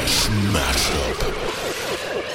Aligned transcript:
Trash 0.00 0.28
Mashup. 0.52 2.29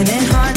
Living 0.00 0.16
in 0.16 0.24
harmony. 0.24 0.49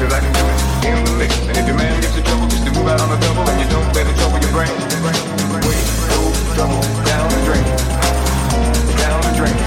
Cause 0.00 0.12
I 0.12 0.20
can 0.20 0.32
do 0.32 0.44
it 0.44 0.58
in 0.88 1.04
the 1.04 1.12
mix. 1.18 1.32
And 1.48 1.56
if 1.56 1.66
your 1.66 1.76
man 1.76 2.00
gives 2.00 2.16
you 2.16 2.22
trouble, 2.22 2.46
just 2.48 2.64
to 2.66 2.72
move 2.72 2.88
out 2.88 3.00
on 3.00 3.08
the 3.08 3.18
double 3.24 3.48
and 3.48 3.60
you 3.60 3.68
don't 3.68 3.88
let 3.94 4.06
it 4.06 4.16
trouble 4.16 4.38
your 4.38 4.52
brain. 4.52 4.70
Wait, 5.64 5.84
no 6.12 6.20
trouble, 6.54 6.82
down 7.04 7.28
the 7.30 7.40
drain. 7.44 7.64
Down 8.98 9.20
the 9.22 9.32
drain. 9.36 9.65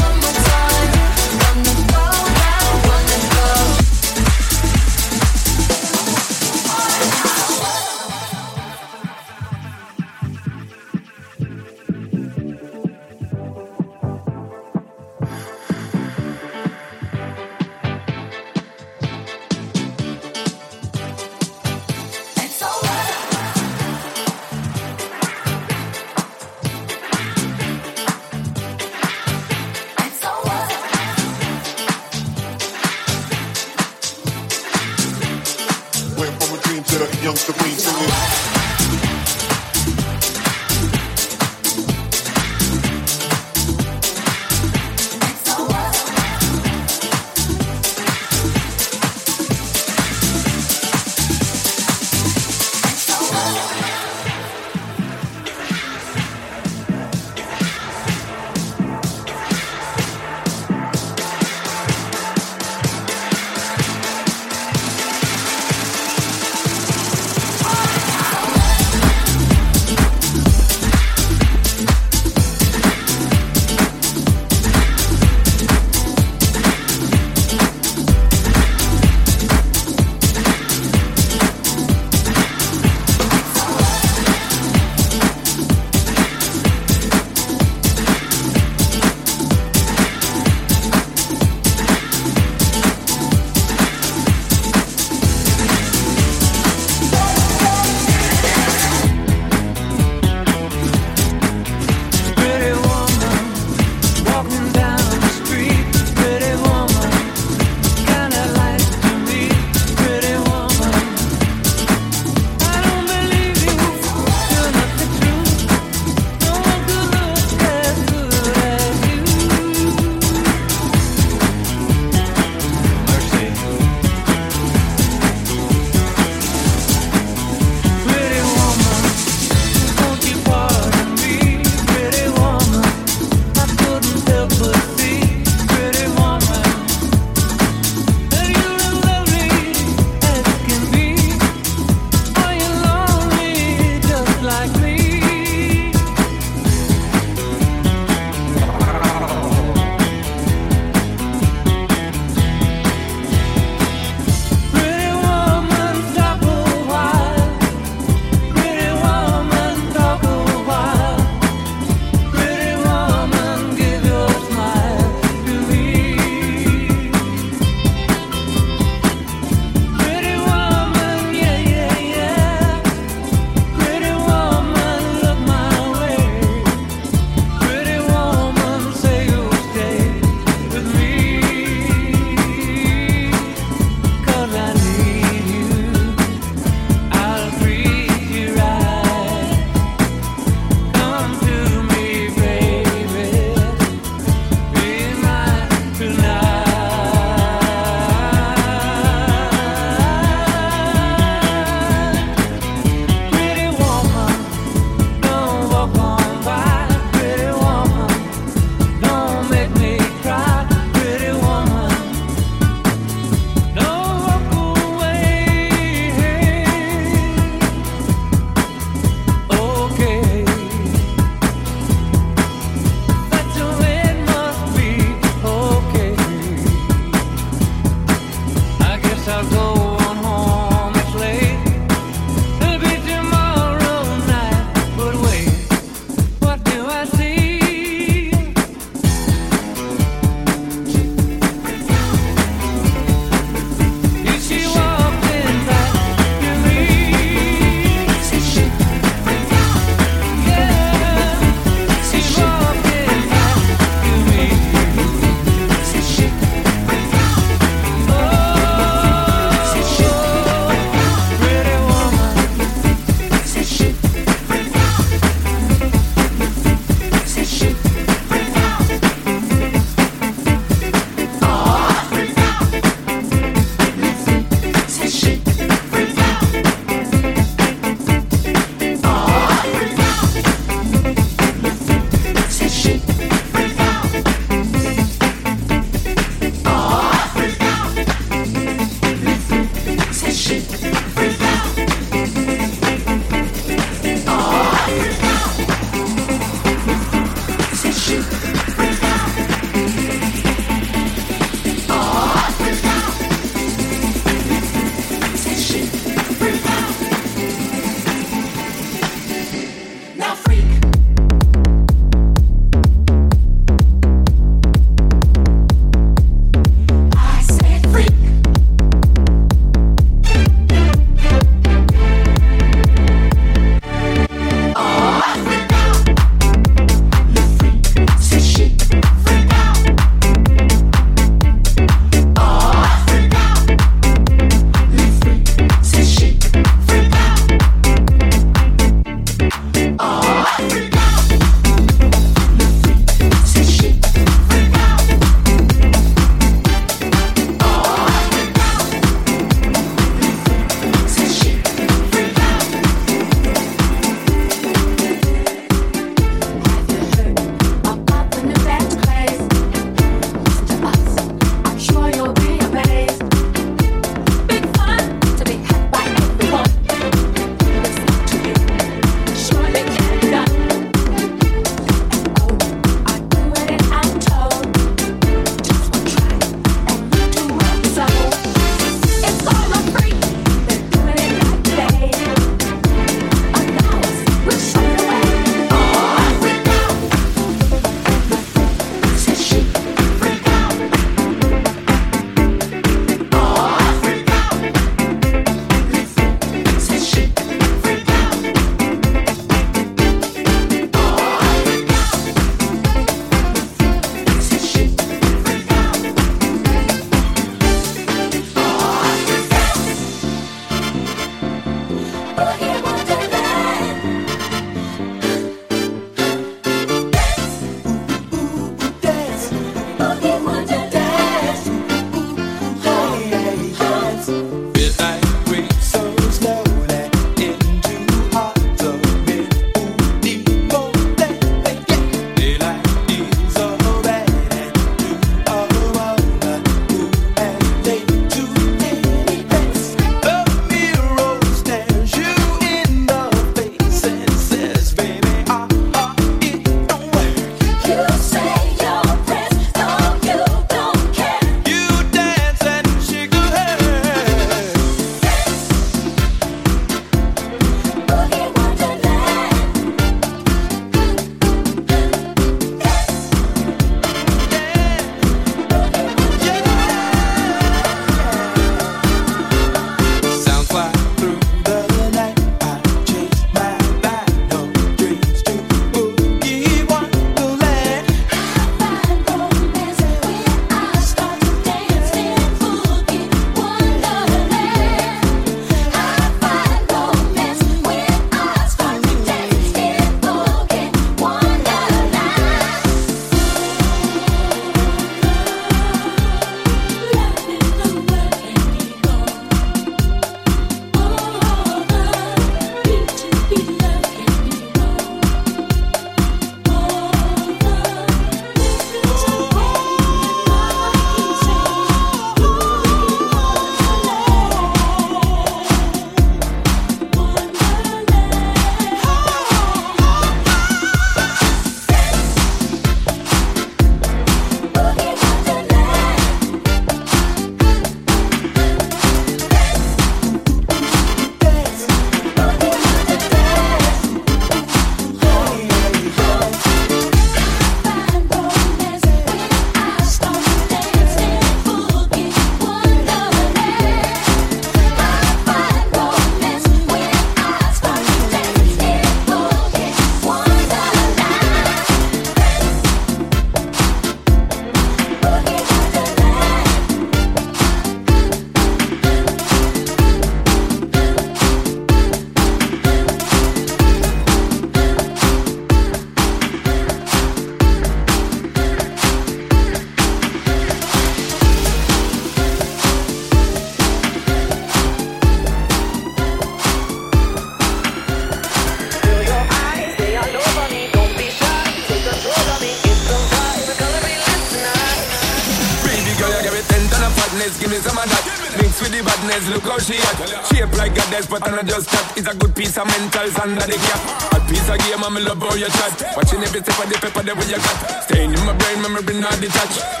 under 593.51 593.67
the 593.67 593.77
cap. 593.77 594.01
A 594.31 594.39
piece 594.47 594.69
of 594.69 594.77
game, 594.79 595.03
I'm 595.03 595.17
in 595.17 595.25
love 595.25 595.41
how 595.41 595.55
your 595.55 595.69
chat. 595.69 596.15
Watching 596.15 596.41
every 596.43 596.61
step 596.61 596.79
of 596.79 596.87
the 596.89 596.95
paper 596.99 597.23
that 597.23 597.35
we 597.35 597.45
got. 597.51 598.03
Staying 598.07 598.31
in 598.31 598.45
my 598.45 598.53
brain, 598.53 598.81
memory 598.81 599.19
not 599.19 599.35
detached. 599.41 600.00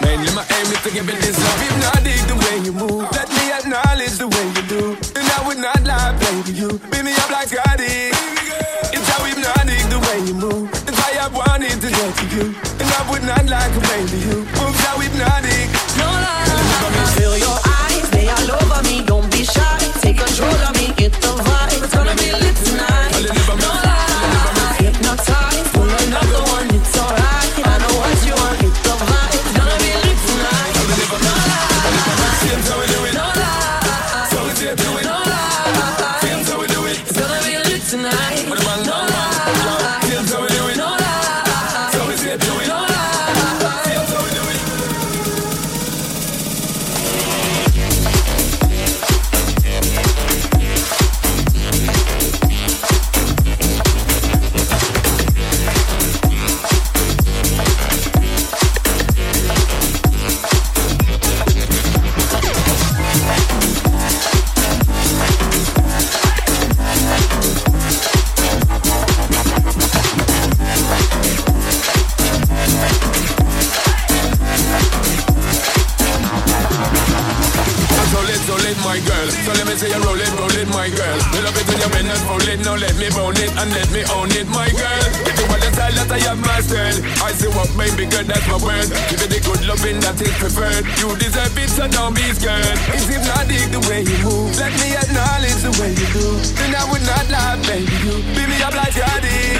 You 91.11 91.17
deserve 91.19 91.51
it, 91.59 91.67
so 91.67 91.91
don't 91.91 92.15
be 92.15 92.23
scared. 92.31 92.63
It's 92.95 93.03
hypnotic 93.03 93.67
the 93.75 93.83
way 93.91 93.99
you 94.07 94.15
move. 94.23 94.55
Let 94.55 94.71
me 94.79 94.95
acknowledge 94.95 95.59
the 95.59 95.75
way 95.75 95.91
you 95.91 96.07
do. 96.15 96.39
Then 96.55 96.71
I 96.71 96.87
would 96.87 97.03
not 97.03 97.27
lie, 97.27 97.59
baby. 97.67 97.91
You 97.99 98.23
beat 98.31 98.47
me 98.47 98.55
up 98.63 98.71
like 98.71 98.95
Johnny. 98.95 99.59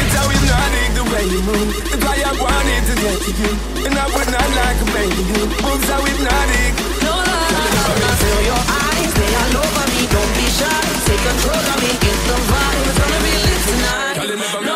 It's 0.00 0.12
how 0.16 0.32
hypnotic 0.32 0.96
the 0.96 1.04
way 1.12 1.28
you 1.28 1.44
move. 1.44 1.76
It's 1.76 2.00
why 2.00 2.16
I 2.24 2.32
wanted 2.40 2.82
to 2.88 2.94
get 3.04 3.16
to 3.20 3.30
you. 3.36 3.52
And 3.84 4.00
I 4.00 4.06
would 4.16 4.30
not 4.32 4.48
lie, 4.56 4.72
baby. 4.96 5.20
You 5.36 5.44
moves 5.60 5.88
how 5.92 6.00
hypnotic. 6.08 6.72
No 7.04 7.20
lie. 7.20 7.52
I 8.08 8.12
feel 8.16 8.40
your 8.48 8.64
eyes, 8.64 9.12
they 9.12 9.28
all 9.28 9.60
over 9.60 9.86
me. 9.92 10.08
Don't 10.08 10.32
be 10.40 10.46
shy. 10.56 10.72
Take 11.04 11.20
control 11.20 11.64
of 11.68 11.78
me. 11.84 11.92
It's 12.00 12.22
the 12.32 12.36
vibe. 12.48 12.80
It's 12.88 12.96
gonna 12.96 13.20
be 13.20 13.34
lit 13.44 13.60
tonight. 13.68 14.71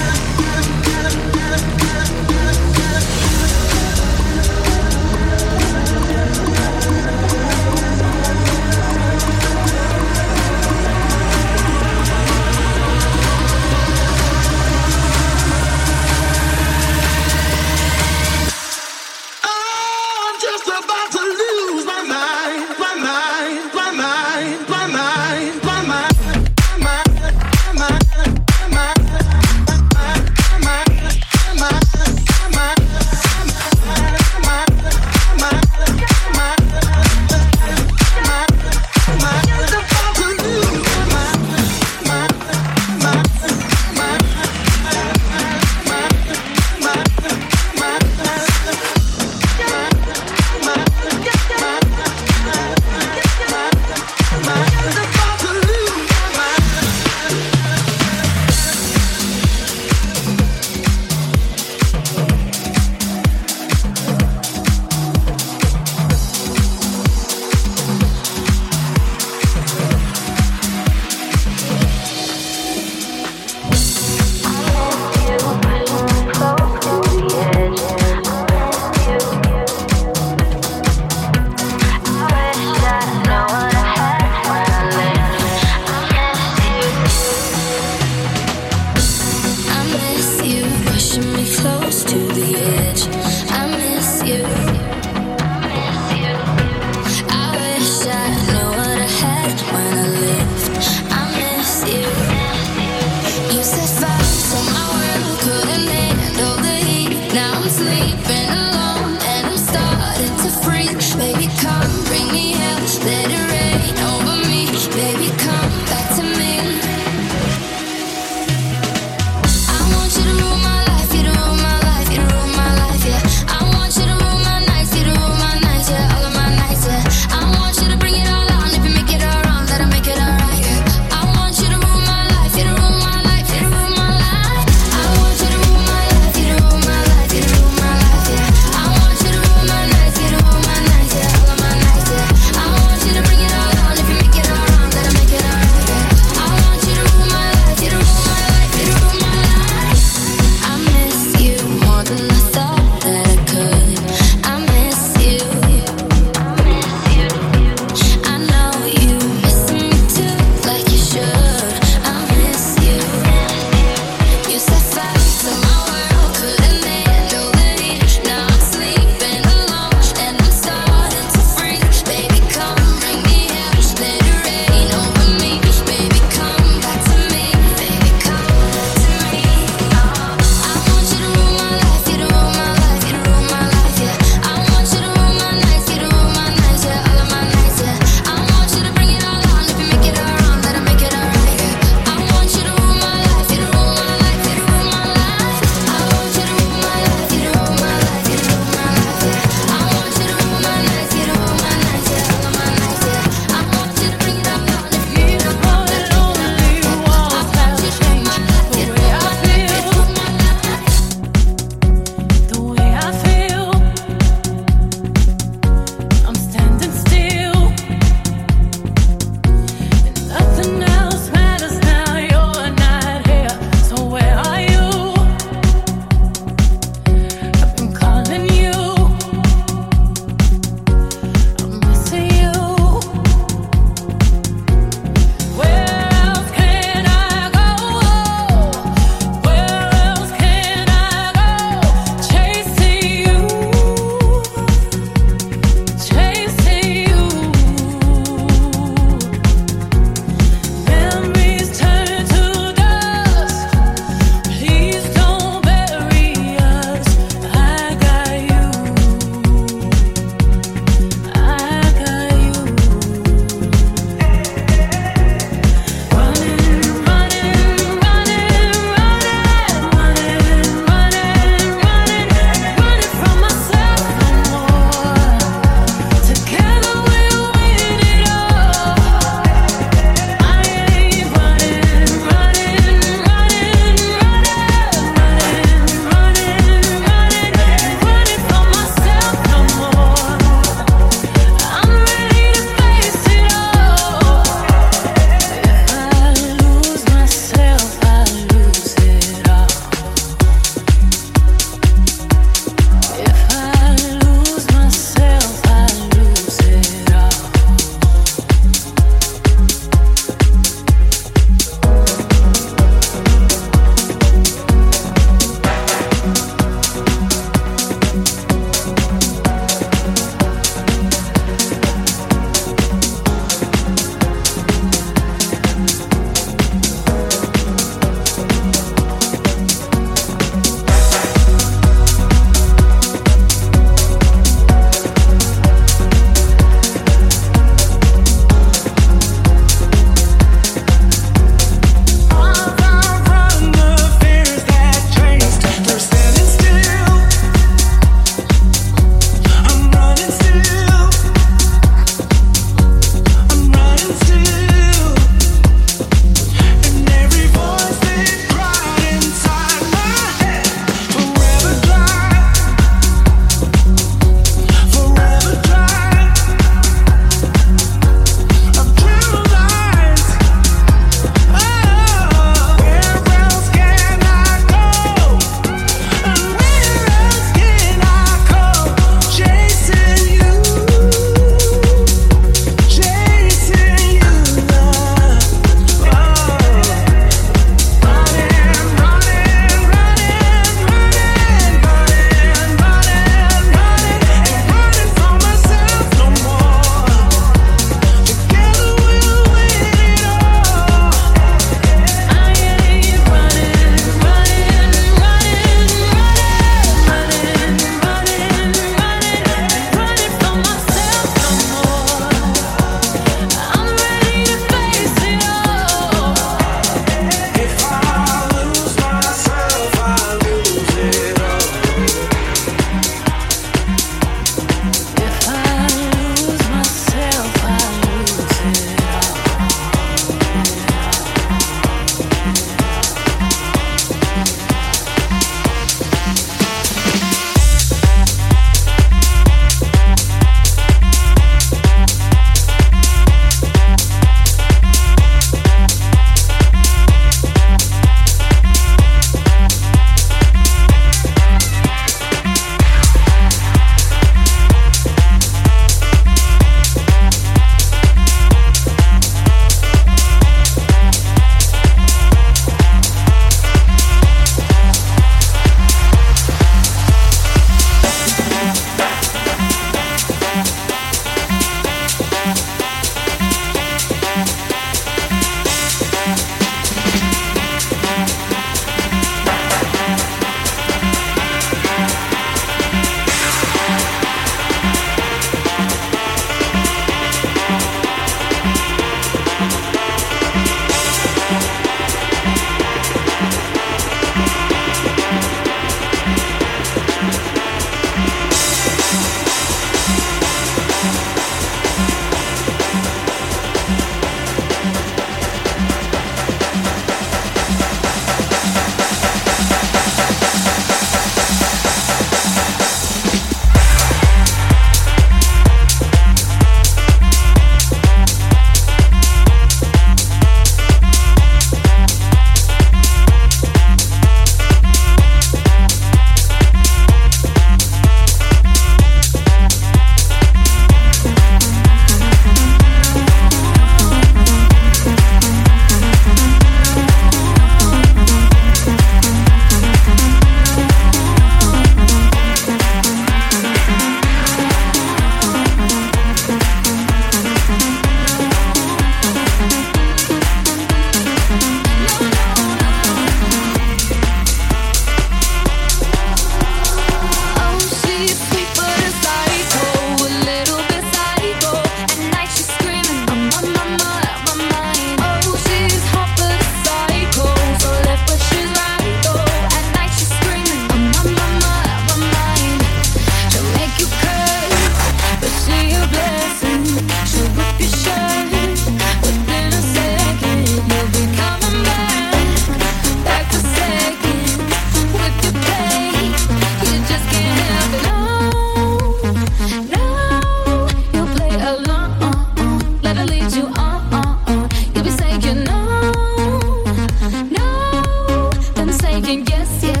can 599.21 599.43
guess, 599.43 599.83
yes. 599.83 600.00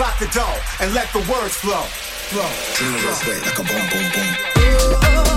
Lock 0.00 0.18
the 0.18 0.24
dough 0.28 0.56
and 0.80 0.94
let 0.94 1.12
the 1.12 1.18
words 1.30 1.56
flow. 1.56 1.82
Flow. 2.32 2.40
flow. 2.40 3.34
Like 3.34 3.58
a 3.58 3.62
boom, 3.62 3.86
boom, 3.90 5.24
boom. 5.24 5.29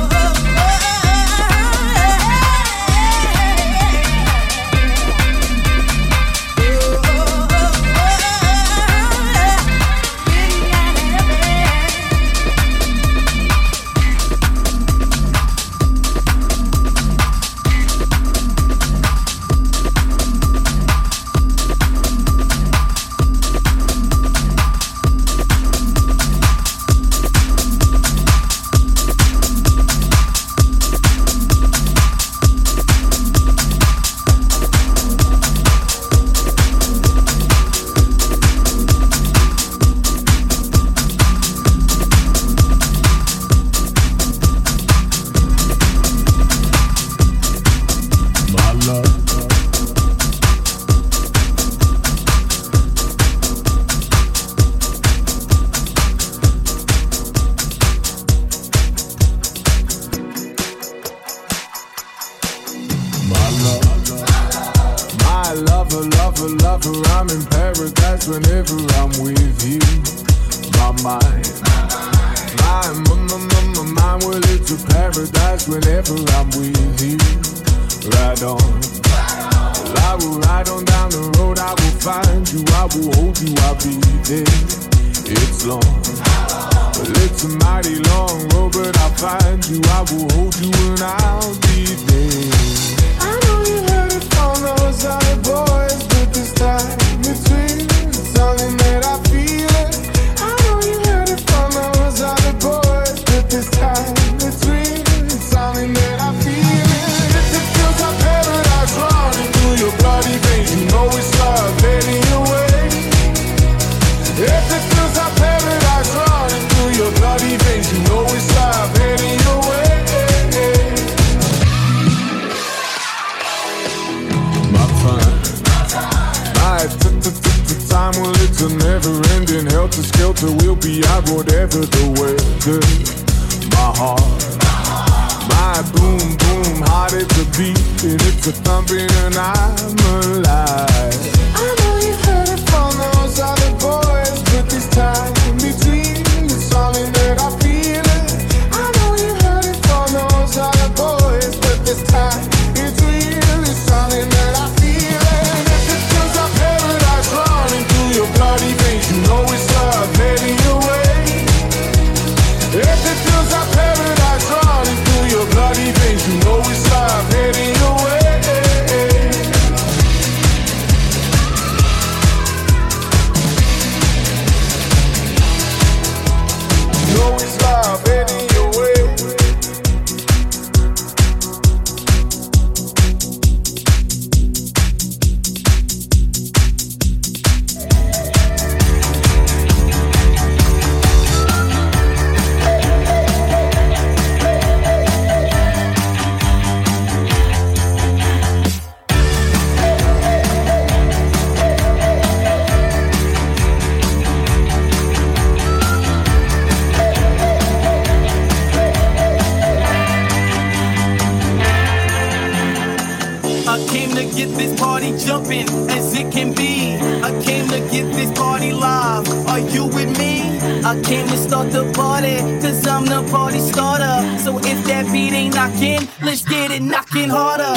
It 226.73 226.81
knocking 226.81 227.29
harder. 227.29 227.72